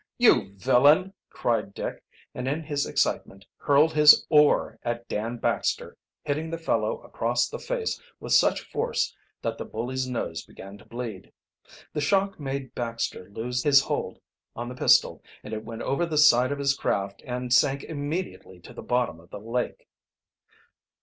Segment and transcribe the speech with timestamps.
[0.17, 2.03] "You villain!" cried Dick,
[2.33, 7.59] and in his excitement hurled his oar at Dan Baxter, hitting the fellow across the
[7.59, 11.31] fact with such force that the bully's nose began to bleed.
[11.93, 14.17] The shock made Baxter lose his hold
[14.55, 18.59] on the pistol and it went over the side of his craft and sank immediately
[18.61, 19.87] to the bottom of the lake.